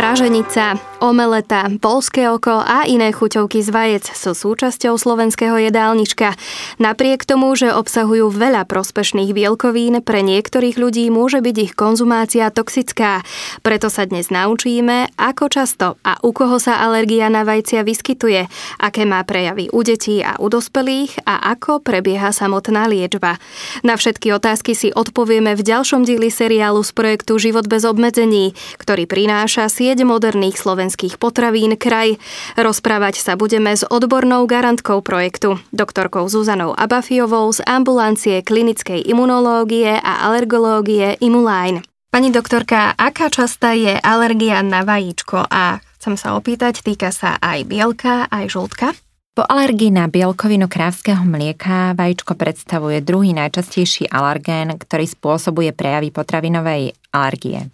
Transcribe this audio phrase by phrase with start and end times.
[0.00, 6.40] Praženica, omeleta, polské oko a iné chuťovky z vajec sú súčasťou slovenského jedálnička.
[6.80, 13.20] Napriek tomu, že obsahujú veľa prospešných bielkovín, pre niektorých ľudí môže byť ich konzumácia toxická.
[13.60, 18.48] Preto sa dnes naučíme, ako často a u koho sa alergia na vajcia vyskytuje,
[18.80, 23.36] aké má prejavy u detí a u dospelých a ako prebieha samotná liečba.
[23.84, 29.04] Na všetky otázky si odpovieme v ďalšom dieli seriálu z projektu Život bez obmedzení, ktorý
[29.04, 32.14] prináša sieť moderných slovenských potravín Kraj.
[32.54, 40.30] Rozprávať sa budeme s odbornou garantkou projektu, doktorkou Zuzanou Abafiovou z ambulancie klinickej imunológie a
[40.30, 41.82] alergológie Imuline.
[42.06, 47.66] Pani doktorka, aká častá je alergia na vajíčko a chcem sa opýtať, týka sa aj
[47.66, 48.94] bielka, aj žltka?
[49.34, 56.94] Po alergii na bielkovinu krávského mlieka vajíčko predstavuje druhý najčastejší alergén, ktorý spôsobuje prejavy potravinovej
[57.10, 57.66] alergie.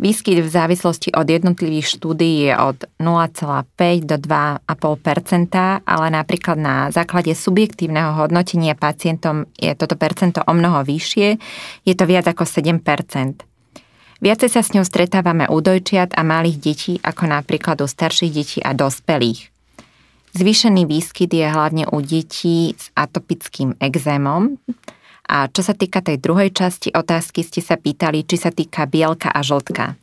[0.00, 7.36] Výskyt v závislosti od jednotlivých štúdií je od 0,5 do 2,5% ale napríklad na základe
[7.36, 11.36] subjektívneho hodnotenia pacientom je toto percento o mnoho vyššie,
[11.84, 13.44] je to viac ako 7%
[14.20, 18.60] Viacej sa s ňou stretávame u dojčiat a malých detí, ako napríklad u starších detí
[18.60, 19.48] a dospelých.
[20.36, 24.60] Zvýšený výskyt je hlavne u detí s atopickým exémom,
[25.30, 29.30] a čo sa týka tej druhej časti otázky, ste sa pýtali, či sa týka bielka
[29.30, 29.94] a žltka.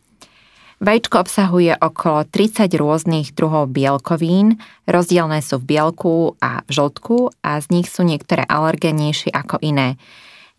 [0.78, 7.58] Vajíčko obsahuje okolo 30 rôznych druhov bielkovín, rozdielne sú v bielku a v žltku a
[7.60, 9.98] z nich sú niektoré alergenejšie ako iné.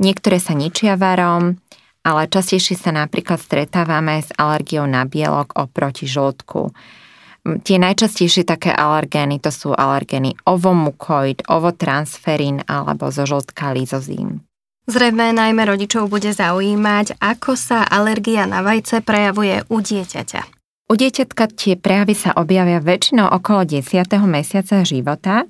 [0.03, 1.63] Niektoré sa ničia varom,
[2.03, 6.75] ale častejšie sa napríklad stretávame s alergiou na bielok oproti žltku.
[7.63, 14.48] Tie najčastejšie také alergény to sú alergény ovomukoid, ovotransferín alebo zo žltka lizozím.
[14.89, 20.41] Zrejme najmä rodičov bude zaujímať, ako sa alergia na vajce prejavuje u dieťaťa.
[20.89, 23.85] U dieťatka tie prejavy sa objavia väčšinou okolo 10.
[24.25, 25.45] mesiaca života.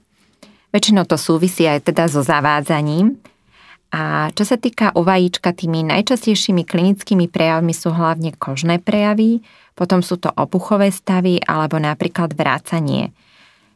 [0.75, 3.15] Väčšinou to súvisí aj teda so zavádzaním.
[3.95, 9.47] A čo sa týka u vajíčka, tými najčastejšími klinickými prejavmi sú hlavne kožné prejavy,
[9.79, 13.15] potom sú to opuchové stavy alebo napríklad vrácanie.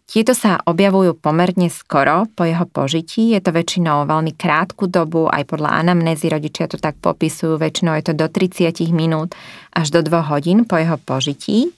[0.02, 3.32] Tieto sa objavujú pomerne skoro po jeho požití.
[3.32, 8.04] Je to väčšinou veľmi krátku dobu, aj podľa anamnézy rodičia to tak popisujú, väčšinou je
[8.10, 9.32] to do 30 minút
[9.72, 11.72] až do 2 hodín po jeho požití.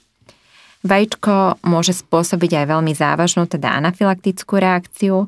[0.85, 5.25] Vajíčko môže spôsobiť aj veľmi závažnú, teda anafylaktickú reakciu.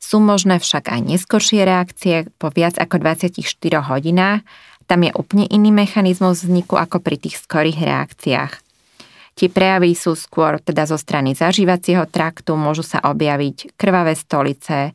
[0.00, 3.36] Sú možné však aj neskoršie reakcie po viac ako 24
[3.84, 4.40] hodinách.
[4.88, 8.69] Tam je úplne iný mechanizmus vzniku ako pri tých skorých reakciách.
[9.40, 14.92] Tie prejavy sú skôr teda zo strany zažívacieho traktu, môžu sa objaviť krvavé stolice,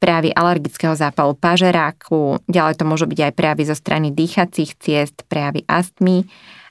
[0.00, 5.68] prejavy alergického zápalu pažeráku, ďalej to môžu byť aj prejavy zo strany dýchacích ciest, prejavy
[5.68, 6.24] astmy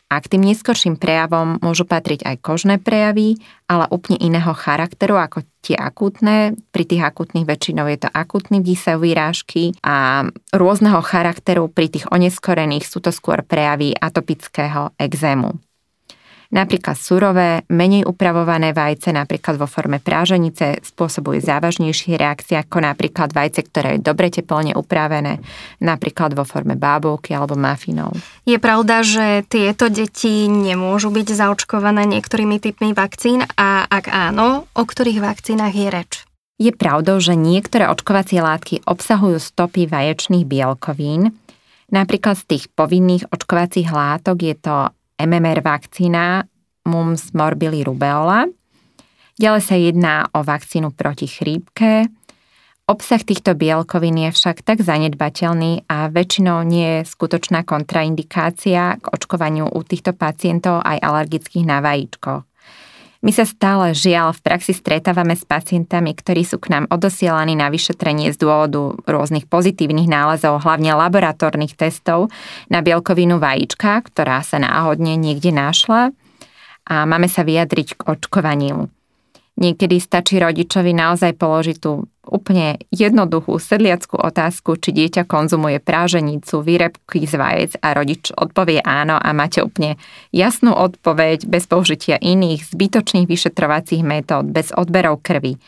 [0.10, 3.38] a k tým neskorším prejavom môžu patriť aj kožné prejavy,
[3.70, 6.58] ale úplne iného charakteru ako tie akútne.
[6.74, 12.84] Pri tých akútnych väčšinou je to akútny výsev výrážky a rôzneho charakteru pri tých oneskorených
[12.84, 15.56] sú to skôr prejavy atopického exému.
[16.52, 23.72] Napríklad surové, menej upravované vajce, napríklad vo forme práženice, spôsobujú závažnejšie reakcie ako napríklad vajce,
[23.72, 25.40] ktoré je dobre teplne upravené,
[25.80, 28.20] napríklad vo forme bábovky alebo mafinov.
[28.44, 34.84] Je pravda, že tieto deti nemôžu byť zaočkované niektorými typmi vakcín a ak áno, o
[34.84, 36.12] ktorých vakcínach je reč?
[36.60, 41.32] Je pravdou, že niektoré očkovacie látky obsahujú stopy vaječných bielkovín.
[41.96, 44.76] Napríklad z tých povinných očkovacích látok je to
[45.26, 46.44] MMR vakcína
[46.82, 48.50] Mums morbili rubeola.
[49.38, 52.10] Ďalej sa jedná o vakcínu proti chrípke.
[52.90, 59.70] Obsah týchto bielkovín je však tak zanedbateľný a väčšinou nie je skutočná kontraindikácia k očkovaniu
[59.70, 62.51] u týchto pacientov aj alergických na vajíčko.
[63.22, 67.70] My sa stále žiaľ v praxi stretávame s pacientami, ktorí sú k nám odosielaní na
[67.70, 72.34] vyšetrenie z dôvodu rôznych pozitívnych nálezov, hlavne laboratórnych testov
[72.74, 76.18] na bielkovinu vajíčka, ktorá sa náhodne niekde našla
[76.90, 78.90] a máme sa vyjadriť k očkovaniu.
[79.62, 87.30] Niekedy stačí rodičovi naozaj položiť tú úplne jednoduchú sedliackú otázku, či dieťa konzumuje práženicu, výrobky
[87.30, 90.02] z vajec a rodič odpovie áno a máte úplne
[90.34, 95.62] jasnú odpoveď bez použitia iných zbytočných vyšetrovacích metód, bez odberov krvi.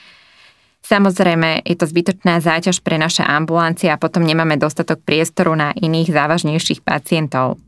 [0.83, 6.09] Samozrejme, je to zbytočná záťaž pre naše ambulancie a potom nemáme dostatok priestoru na iných
[6.09, 7.61] závažnejších pacientov.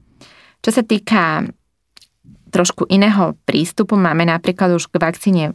[0.65, 1.45] Čo sa týka
[2.49, 5.45] trošku iného prístupu, máme napríklad už k vakcíne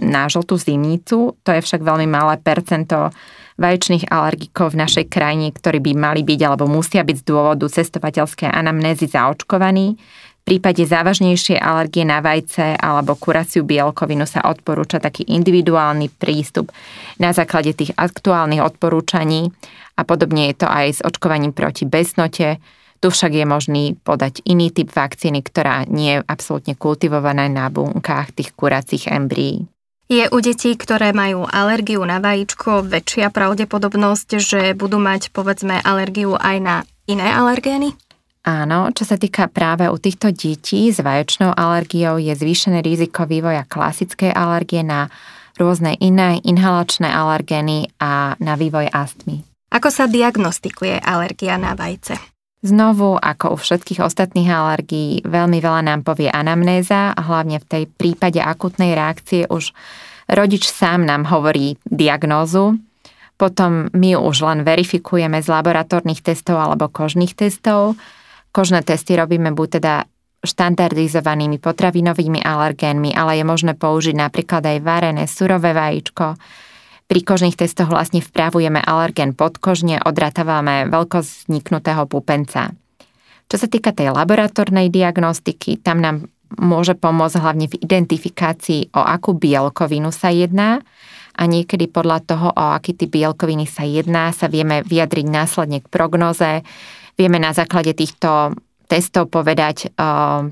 [0.00, 3.12] na žltú zimnicu, to je však veľmi malé percento
[3.60, 8.48] vaječných alergikov v našej krajine, ktorí by mali byť alebo musia byť z dôvodu cestovateľskej
[8.48, 10.00] anamnézy zaočkovaní.
[10.42, 16.74] V prípade závažnejšie alergie na vajce alebo kuraciu bielkovinu sa odporúča taký individuálny prístup
[17.22, 19.54] na základe tých aktuálnych odporúčaní
[19.94, 22.58] a podobne je to aj s očkovaním proti besnote.
[22.98, 28.34] Tu však je možný podať iný typ vakcíny, ktorá nie je absolútne kultivovaná na bunkách
[28.34, 29.71] tých kuracích embryí.
[30.12, 36.36] Je u detí, ktoré majú alergiu na vajíčko, väčšia pravdepodobnosť, že budú mať povedzme alergiu
[36.36, 36.76] aj na
[37.08, 37.96] iné alergény?
[38.44, 43.64] Áno, čo sa týka práve u týchto detí s vaječnou alergiou je zvýšené riziko vývoja
[43.64, 45.08] klasickej alergie na
[45.56, 49.48] rôzne iné inhalačné alergény a na vývoj astmy.
[49.72, 52.31] Ako sa diagnostikuje alergia na vajce?
[52.62, 57.84] Znovu, ako u všetkých ostatných alergií, veľmi veľa nám povie anamnéza a hlavne v tej
[57.90, 59.74] prípade akutnej reakcie už
[60.30, 62.78] rodič sám nám hovorí diagnózu,
[63.34, 67.98] potom my už len verifikujeme z laboratórnych testov alebo kožných testov
[68.52, 69.94] Kožné testy robíme buď teda
[70.44, 76.36] štandardizovanými potravinovými alergénmi, ale je možné použiť napríklad aj varené surové vajíčko.
[77.06, 82.72] Pri kožných testoch vlastne vpravujeme alergén podkožne, odratávame veľkosť vzniknutého pupenca.
[83.50, 86.16] Čo sa týka tej laboratórnej diagnostiky, tam nám
[86.56, 90.80] môže pomôcť hlavne v identifikácii, o akú bielkovinu sa jedná
[91.32, 95.88] a niekedy podľa toho, o aký typ bielkoviny sa jedná, sa vieme vyjadriť následne k
[95.88, 96.64] prognoze,
[97.16, 98.56] Vieme na základe týchto
[98.92, 99.96] testov povedať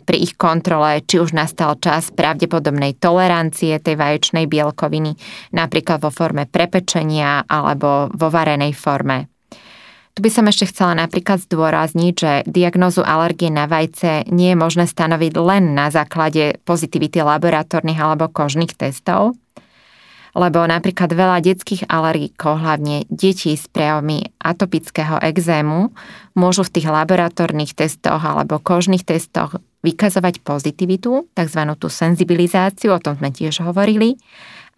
[0.00, 5.12] pri ich kontrole, či už nastal čas pravdepodobnej tolerancie tej vaječnej bielkoviny,
[5.52, 9.28] napríklad vo forme prepečenia alebo vo varenej forme.
[10.10, 14.88] Tu by som ešte chcela napríklad zdôrazniť, že diagnozu alergie na vajce nie je možné
[14.90, 19.38] stanoviť len na základe pozitivity laboratórnych alebo kožných testov,
[20.34, 25.90] lebo napríklad veľa detských alergikov, hlavne detí s prejavmi atopického exému,
[26.38, 31.60] môžu v tých laboratórnych testoch alebo kožných testoch vykazovať pozitivitu, tzv.
[31.80, 34.20] tú senzibilizáciu, o tom sme tiež hovorili,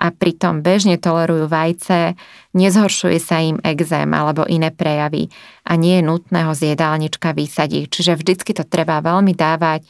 [0.03, 2.17] a pritom bežne tolerujú vajce,
[2.57, 5.29] nezhoršuje sa im exém alebo iné prejavy
[5.69, 7.93] a nie je nutné ho z jedálnička vysadiť.
[7.93, 9.85] Čiže vždycky to treba veľmi dávať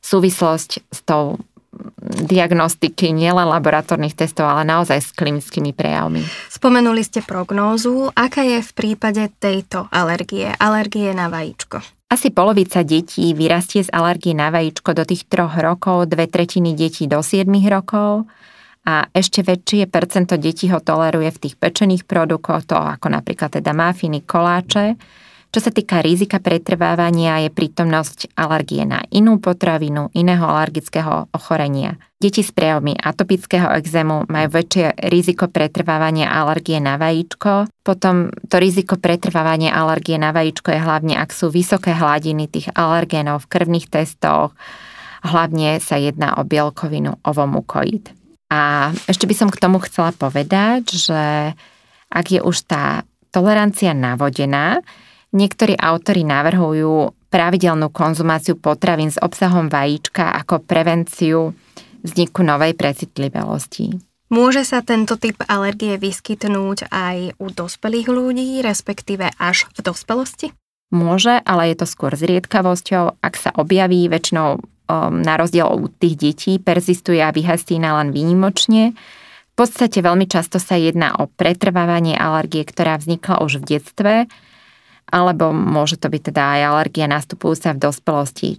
[0.00, 1.36] súvislosť s tou
[2.26, 6.26] diagnostiky, nielen laboratórnych testov, ale naozaj s klinickými prejavmi.
[6.50, 8.10] Spomenuli ste prognózu.
[8.12, 11.78] Aká je v prípade tejto alergie, alergie na vajíčko?
[12.10, 17.06] Asi polovica detí vyrastie z alergie na vajíčko do tých troch rokov, dve tretiny detí
[17.06, 18.26] do 7 rokov
[18.82, 23.70] a ešte väčšie percento detí ho toleruje v tých pečených produktoch, to ako napríklad teda
[23.70, 24.98] mafiny, koláče
[25.50, 31.98] čo sa týka rizika pretrvávania je prítomnosť alergie na inú potravinu, iného alergického ochorenia.
[32.22, 37.66] Deti s prejavmi atopického exému majú väčšie riziko pretrvávania alergie na vajíčko.
[37.82, 43.42] Potom to riziko pretrvávania alergie na vajíčko je hlavne, ak sú vysoké hladiny tých alergénov
[43.42, 44.54] v krvných testoch.
[45.26, 48.14] Hlavne sa jedná o bielkovinu ovomukoid.
[48.54, 51.54] A ešte by som k tomu chcela povedať, že
[52.10, 54.82] ak je už tá tolerancia navodená,
[55.30, 61.54] Niektorí autory navrhujú pravidelnú konzumáciu potravín s obsahom vajíčka ako prevenciu
[62.02, 63.94] vzniku novej precitlivelosti.
[64.30, 70.54] Môže sa tento typ alergie vyskytnúť aj u dospelých ľudí, respektíve až v dospelosti?
[70.90, 73.22] Môže, ale je to skôr zriedkavosťou.
[73.22, 74.62] Ak sa objaví, väčšinou um,
[75.22, 78.94] na rozdiel od tých detí persistuje a vyhastína len výnimočne.
[79.50, 84.12] V podstate veľmi často sa jedná o pretrvávanie alergie, ktorá vznikla už v detstve
[85.10, 88.50] alebo môže to byť teda aj alergia nastupujúca v dospelosti.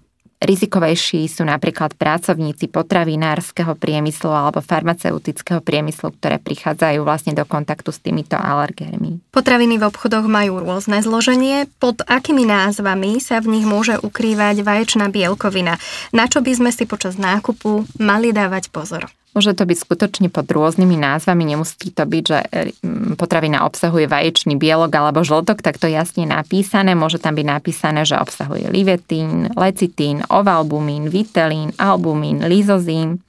[0.41, 8.01] Rizikovejší sú napríklad pracovníci potravinárskeho priemyslu alebo farmaceutického priemyslu, ktoré prichádzajú vlastne do kontaktu s
[8.01, 9.22] týmito alergénmi.
[9.29, 11.70] Potraviny v obchodoch majú rôzne zloženie.
[11.77, 15.77] Pod akými názvami sa v nich môže ukrývať vaječná bielkovina?
[16.10, 19.13] Na čo by sme si počas nákupu mali dávať pozor?
[19.31, 22.39] Môže to byť skutočne pod rôznymi názvami, nemusí to byť, že
[22.83, 27.00] mm, potravina obsahuje vaječný bielok alebo žltok, tak to jasne napísané.
[27.00, 33.23] Môže tam byť napísané, že obsahuje livetín, lecitín, ovalbumín, vitelín, albumín, lizozín.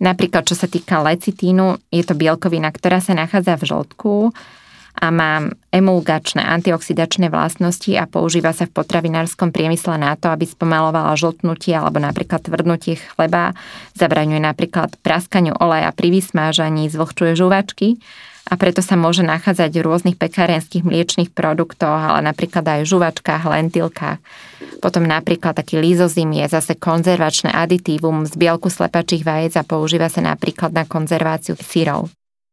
[0.00, 4.12] Napríklad, čo sa týka lecitínu, je to bielkovina, ktorá sa nachádza v žltku
[4.98, 11.14] a má emulgačné antioxidačné vlastnosti a používa sa v potravinárskom priemysle na to, aby spomalovala
[11.14, 13.54] žltnutie alebo napríklad tvrdnutie chleba,
[13.94, 18.02] zabraňuje napríklad praskaniu oleja pri vysmážaní, zvlhčuje žuvačky
[18.48, 23.44] a preto sa môže nachádzať v rôznych pekárenských mliečných produktoch, ale napríklad aj v žuvačkách,
[23.44, 24.18] lentilkách.
[24.80, 30.24] Potom napríklad taký lízozim je zase konzervačné aditívum z bielku slepačích vajec a používa sa
[30.24, 32.08] napríklad na konzerváciu syrov.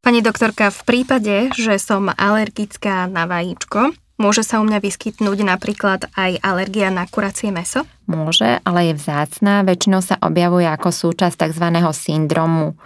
[0.06, 6.08] Pani doktorka, v prípade, že som alergická na vajíčko, Môže sa u mňa vyskytnúť napríklad
[6.16, 7.84] aj alergia na kuracie meso?
[8.08, 9.68] Môže, ale je vzácná.
[9.68, 11.68] Väčšinou sa objavuje ako súčasť tzv.
[11.92, 12.80] syndromu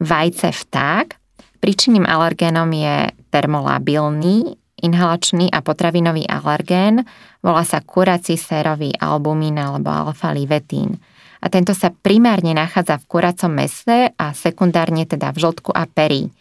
[0.00, 1.20] vajce vták.
[1.60, 7.04] Príčinným alergénom je termolabilný, inhalačný a potravinový alergén.
[7.44, 10.96] Volá sa kurací sérový albumín alebo alfa-livetín.
[11.40, 16.32] A tento sa primárne nachádza v kuracom mese a sekundárne teda v žltku a perí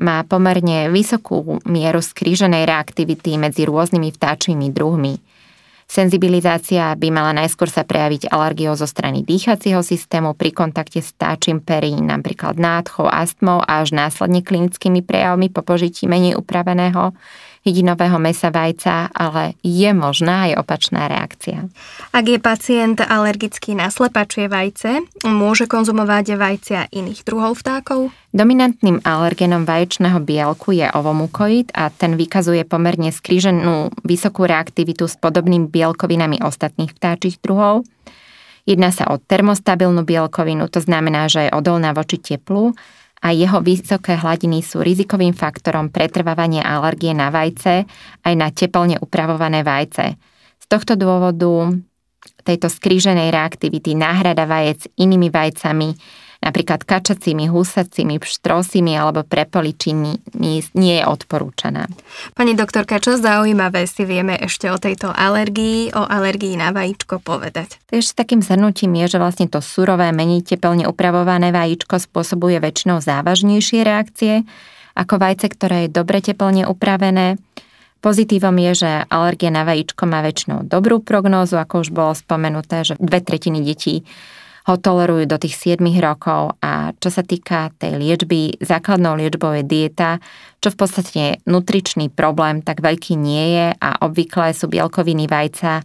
[0.00, 5.20] má pomerne vysokú mieru skríženej reaktivity medzi rôznymi vtáčimi druhmi.
[5.92, 11.60] Senzibilizácia by mala najskôr sa prejaviť alergiou zo strany dýchacieho systému pri kontakte s vtáčim
[11.60, 17.12] perín, napríklad nádchou, astmou a až následne klinickými prejavmi po požití menej upraveného
[17.62, 21.70] hydinového mesa vajca, ale je možná aj opačná reakcia.
[22.10, 28.10] Ak je pacient alergický na slepačie vajce, môže konzumovať vajcia iných druhov vtákov?
[28.34, 35.70] Dominantným alergenom vaječného bielku je ovomukoid a ten vykazuje pomerne skríženú vysokú reaktivitu s podobnými
[35.70, 37.86] bielkovinami ostatných vtáčich druhov.
[38.62, 42.74] Jedná sa o termostabilnú bielkovinu, to znamená, že je odolná voči teplu
[43.22, 47.86] a jeho vysoké hladiny sú rizikovým faktorom pretrvávania alergie na vajce
[48.26, 50.18] aj na teplne upravované vajce.
[50.58, 51.70] Z tohto dôvodu
[52.42, 55.94] tejto skríženej reaktivity náhrada vajec inými vajcami
[56.42, 61.86] napríklad kačacími, husacími, pštrosými alebo prepoličími nie je odporúčaná.
[62.34, 67.78] Pani doktorka, čo zaujímavé si vieme ešte o tejto alergii, o alergii na vajíčko povedať?
[67.94, 73.86] Ešte takým zhrnutím je, že vlastne to surové, menej teplne upravované vajíčko spôsobuje väčšinou závažnejšie
[73.86, 74.42] reakcie
[74.92, 77.40] ako vajce, ktoré je dobre teplne upravené.
[78.02, 82.98] Pozitívom je, že alergia na vajíčko má väčšinou dobrú prognózu, ako už bolo spomenuté, že
[82.98, 84.02] dve tretiny detí
[84.62, 89.64] ho tolerujú do tých 7 rokov a čo sa týka tej liečby, základnou liečbou je
[89.66, 90.22] dieta,
[90.62, 95.82] čo v podstate nutričný problém, tak veľký nie je a obvykle sú bielkoviny vajca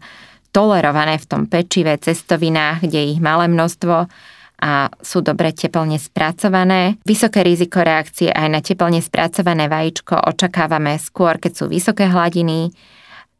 [0.53, 4.10] tolerované v tom pečive, cestovinách, kde je ich malé množstvo
[4.57, 6.98] a sú dobre teplne spracované.
[7.05, 12.74] Vysoké riziko reakcie aj na teplne spracované vajíčko očakávame skôr, keď sú vysoké hladiny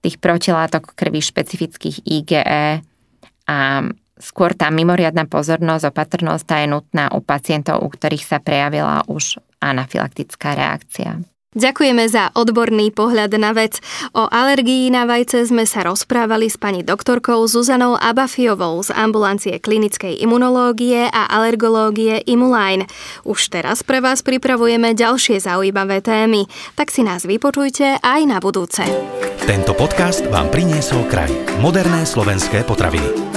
[0.06, 2.42] tých protilátok krvi špecifických IgE
[3.50, 3.60] a
[4.18, 9.38] Skôr tá mimoriadná pozornosť, opatrnosť tá je nutná u pacientov, u ktorých sa prejavila už
[9.62, 11.22] anafylaktická reakcia.
[11.58, 13.82] Ďakujeme za odborný pohľad na vec.
[14.14, 20.22] O alergii na vajce sme sa rozprávali s pani doktorkou Zuzanou Abafiovou z ambulancie klinickej
[20.22, 22.86] imunológie a alergológie Imuline.
[23.26, 26.46] Už teraz pre vás pripravujeme ďalšie zaujímavé témy,
[26.78, 28.86] tak si nás vypočujte aj na budúce.
[29.48, 31.32] Tento podcast vám priniesol kraj.
[31.58, 33.37] Moderné slovenské potraviny.